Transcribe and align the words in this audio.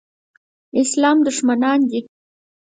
اسلام 0.81 1.17
دښمنان 1.27 1.79
دي. 1.89 1.99